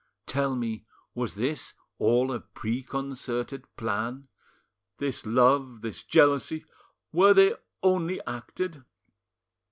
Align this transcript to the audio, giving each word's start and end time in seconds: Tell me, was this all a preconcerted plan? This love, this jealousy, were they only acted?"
Tell 0.25 0.55
me, 0.55 0.87
was 1.13 1.35
this 1.35 1.75
all 1.99 2.31
a 2.31 2.39
preconcerted 2.39 3.65
plan? 3.75 4.29
This 4.97 5.27
love, 5.27 5.81
this 5.81 6.01
jealousy, 6.01 6.65
were 7.11 7.35
they 7.35 7.53
only 7.83 8.19
acted?" 8.25 8.83